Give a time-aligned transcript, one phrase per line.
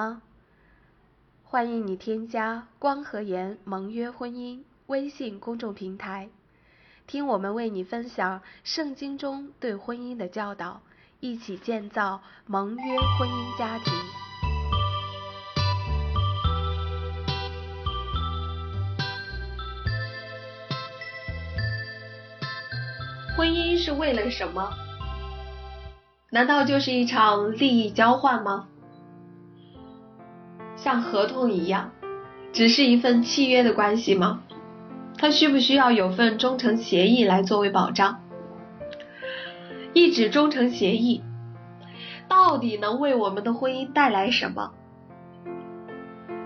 [0.00, 0.22] 吗？
[1.44, 6.30] 欢迎你添加光和颜盟约婚姻微信公众平台，
[7.06, 10.80] 听我们为你分享圣经中对婚姻的教导，
[11.20, 13.92] 一起建造盟约婚姻家庭。
[23.36, 24.72] 婚姻是为了什么？
[26.30, 28.68] 难道就是一场利益交换吗？
[30.82, 31.92] 像合同一样，
[32.54, 34.42] 只是一份契约的关系吗？
[35.18, 38.22] 它需不需要有份忠诚协议来作为保障？
[39.92, 41.22] 一纸忠诚协议
[42.28, 44.70] 到底能为我们的婚姻带来什么？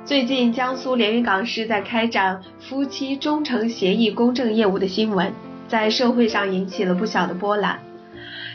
[0.05, 5.32] 最近江苏连云港市在开展夫妻忠诚协议公证业务的新闻。
[5.66, 7.79] 在社会上引起了不小的波澜，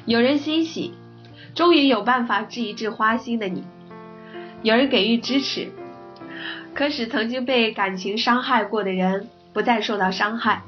[0.05, 0.93] 有人欣喜，
[1.55, 3.63] 终于有办法治一治花心的你；
[4.61, 5.69] 有人给予支持，
[6.73, 10.63] 可使曾经被感情伤害过的人不再受到伤害，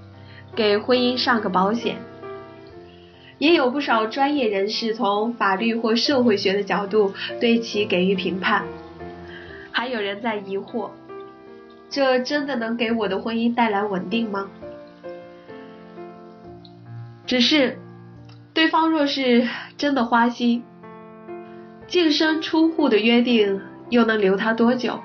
[0.56, 1.98] 给婚姻上个保险。
[3.38, 8.64] 也有不少专业人士从法律或社会学的角度对其给予评判，
[9.72, 10.92] 还有人在疑惑：
[11.90, 14.48] 这真的能给我的婚姻带来稳定吗？
[17.26, 17.80] 只是，
[18.54, 20.64] 对方若是真的花心，
[21.88, 23.60] 净身出户的约定
[23.92, 25.00] 又能留他多久？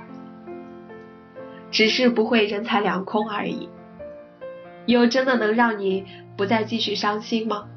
[1.70, 3.68] 只是不会人财两空而已，
[4.86, 7.68] 又真的能让你不再继续伤心吗？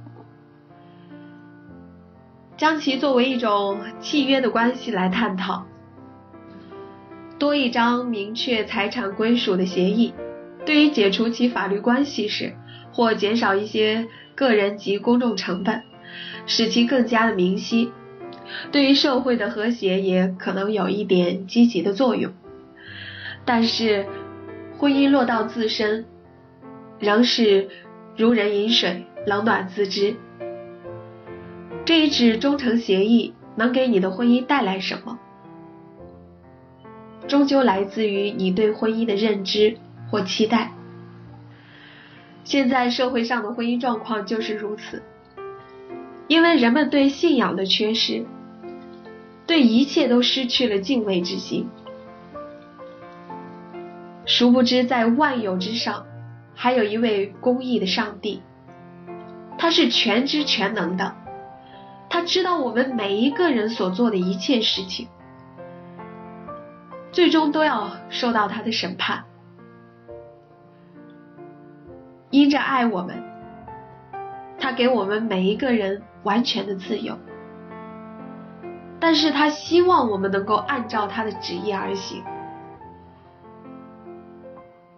[2.55, 5.65] 将其作为一种契约的关系来探讨，
[7.37, 10.13] 多一张明确财产归属的协议，
[10.65, 12.55] 对于解除其法律关系时，
[12.93, 14.07] 或减少一些。
[14.35, 15.83] 个人及公众成本，
[16.45, 17.91] 使其更加的明晰，
[18.71, 22.31] 对于社会的和谐也可能有一点积极的作用。
[23.45, 24.05] 但是，
[24.77, 26.05] 婚姻落到自身，
[26.99, 27.69] 仍是
[28.15, 30.15] 如人饮水，冷暖自知。
[31.85, 35.19] 这一纸忠诚协议能给你的婚姻带来什么？
[37.27, 39.77] 终究来自于你对婚姻的认知
[40.09, 40.71] 或期待。
[42.43, 45.03] 现在社会上的婚姻状况就是如此，
[46.27, 48.25] 因为人们对信仰的缺失，
[49.49, 51.67] 对一切都失去了敬畏之心。
[54.27, 56.05] 殊不知，在万有之上，
[56.53, 58.43] 还有一位公义的上帝，
[59.57, 61.15] 他是全知全能的，
[62.11, 65.07] 他知道我们每一个人所做的一切事情，
[67.11, 69.23] 最终都要受到他的审判。
[72.29, 73.23] 因着爱我们，
[74.59, 77.17] 他给我们每一个人完全的自由，
[78.99, 82.23] 但是他希望我们能够按照他的旨意而行。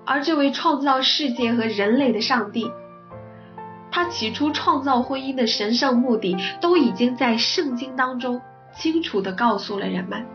[0.06, 2.72] 而这位创造世界和人类的上帝，
[3.92, 8.42] 他起初创造婚姻的神圣目的，都已经在圣经当中
[8.76, 10.26] 清楚的告诉了人们。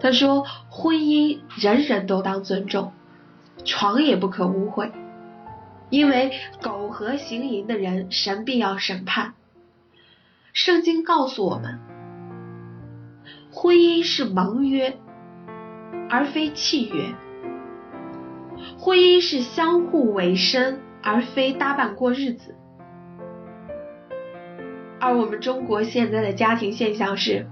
[0.00, 2.92] 他说：“婚姻人人都当尊重。”
[3.64, 4.92] 床也不可污秽，
[5.90, 6.32] 因为
[6.62, 9.34] 苟合行淫的人，神必要审判。
[10.52, 11.78] 圣经告诉我们，
[13.52, 14.98] 婚姻是盟约，
[16.08, 17.14] 而非契约；
[18.78, 22.54] 婚姻是相互委身，而非搭伴过日子。
[25.00, 27.46] 而我们中国现在的家庭现象是，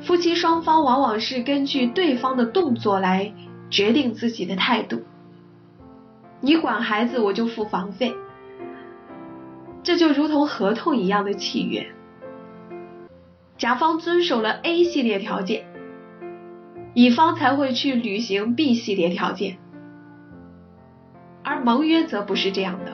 [0.00, 3.32] 夫妻双方往往是根据对方的动作来。
[3.70, 5.02] 决定自己的态度，
[6.40, 8.14] 你管孩子，我就付房费，
[9.82, 11.86] 这就如同合同一样的契约。
[13.56, 15.66] 甲方遵守了 A 系列条件，
[16.94, 19.58] 乙方才会去履行 B 系列条件，
[21.42, 22.92] 而盟约则不是这样的。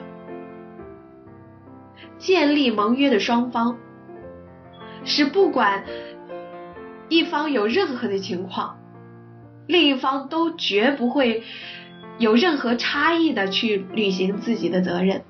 [2.17, 3.77] 建立盟约的双方
[5.03, 5.83] 是不管
[7.09, 8.77] 一方有任何的情况。
[9.67, 11.43] 另一方都绝不会
[12.19, 15.23] 有任何差异的去履行自己的责任，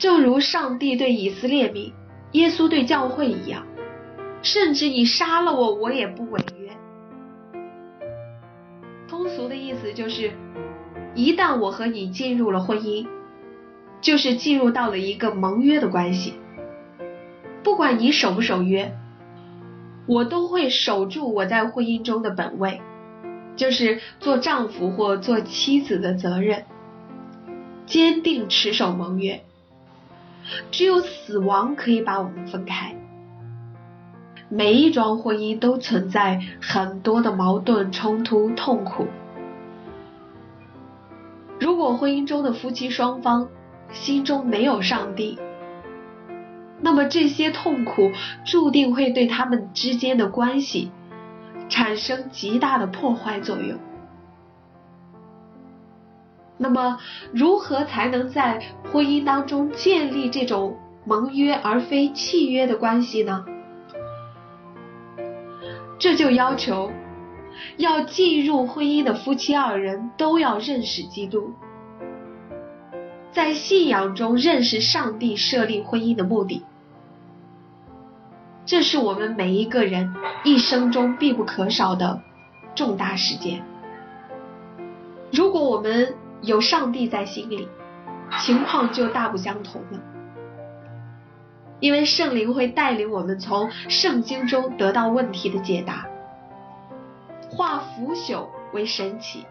[0.00, 1.92] 正如上帝对以色列民、
[2.32, 3.66] 耶稣对教会一样，
[4.40, 6.70] 甚至你杀了我，我也不违约。
[9.06, 10.32] 通俗的意思就是，
[11.14, 13.06] 一旦我和你进入了婚姻，
[14.00, 16.32] 就是进入到了一个盟约的关系，
[17.62, 18.96] 不管你守不守约。
[20.06, 22.80] 我都会守住我在婚姻中的本位，
[23.54, 26.64] 就是做丈夫或做妻子的责任，
[27.84, 29.44] 坚定持守盟约。
[30.70, 32.94] 只有死亡可以把我们分开。
[34.48, 39.06] 每一桩婚姻都存在很多的矛盾、冲突、痛苦。
[41.60, 43.48] 如果婚姻中的夫妻双方
[43.92, 45.38] 心中没有上帝，
[46.80, 48.10] 那么这些痛苦
[48.44, 50.90] 注定会对他们之间的关系
[51.68, 53.78] 产生极大的破坏作用。
[56.62, 56.98] 那么，
[57.32, 58.62] 如何才能在
[58.92, 60.76] 婚姻当中建立这种
[61.06, 63.46] 盟约而非契约的关系呢？
[65.98, 66.92] 这就要求，
[67.78, 71.54] 要进入婚姻的夫妻二人都要认识基督，
[73.32, 76.62] 在信仰中认识上帝设立婚姻的目的。
[78.66, 80.14] 这是我们每一个人
[80.44, 82.20] 一生中必不可少的
[82.74, 83.62] 重大事件。
[85.32, 87.68] 如果我们有上帝在心里，
[88.38, 90.00] 情况就大不相同了。
[91.80, 96.06] 因为圣灵会带领我们从圣经中得到问题的解答，
[97.50, 99.46] 化腐朽为神奇，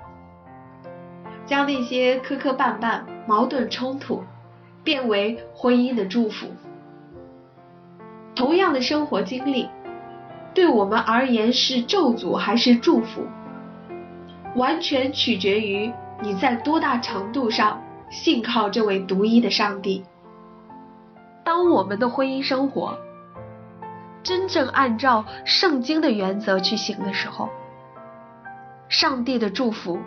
[1.46, 4.24] 将那些磕磕绊绊、矛盾冲突
[4.84, 6.48] 变为婚姻的祝福。
[8.36, 9.68] 同样的生活经历，
[10.54, 13.26] 对我们而言是咒诅还是祝福，
[14.56, 20.04] 完全取决于你在多大程度上信靠这位独一的上帝。
[21.44, 22.98] 当我们的婚姻生活
[24.22, 27.50] 真正按照圣经的原则去行的时候，
[28.90, 30.00] 上帝的祝福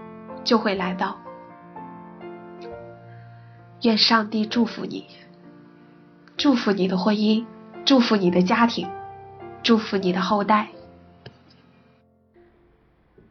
[0.44, 1.18] 就会来到。
[3.80, 5.08] 愿上帝祝福你，
[6.36, 7.44] 祝福你的婚姻，
[7.84, 8.88] 祝福你的家庭，
[9.62, 10.68] 祝福你的后代。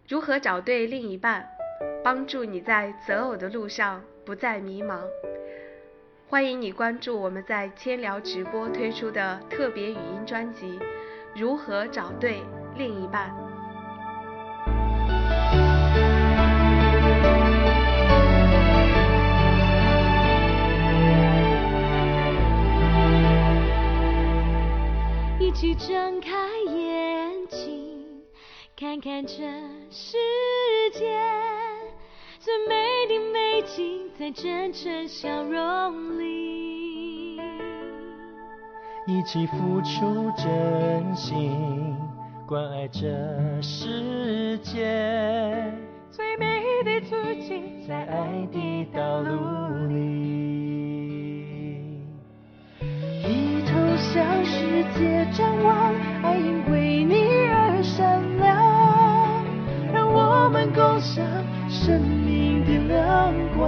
[0.09, 1.47] 如何找对另一半，
[2.03, 5.01] 帮助你在择偶的路上不再迷茫？
[6.27, 10.79] 欢迎你关注我们在千聊直播推出的特别语音专辑
[11.35, 12.41] 《如何找对
[12.75, 13.29] 另一半》。
[25.39, 26.29] 一起睁开
[26.71, 28.23] 眼睛，
[28.75, 29.35] 看看这
[29.91, 30.17] 世
[30.93, 31.40] 界。
[32.51, 32.75] 最美
[33.07, 37.39] 的美景，在真诚笑容里。
[39.07, 41.95] 一起付出真心，
[42.45, 43.07] 关爱这
[43.61, 44.83] 世界。
[46.09, 49.95] 最美的足迹，在爱的道路里。
[52.81, 58.61] 一头向世界张望，爱因为你而闪亮，
[59.93, 61.40] 让我们共享。
[61.83, 63.65] 生命的亮光，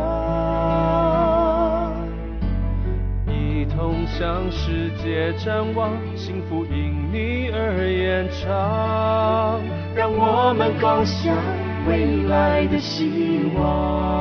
[3.28, 9.60] 一同向世界展望，幸福因你而延长，
[9.96, 11.36] 让我们共享
[11.88, 14.13] 未来的希望。